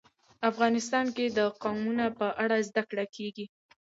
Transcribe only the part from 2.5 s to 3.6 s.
زده کړه کېږي.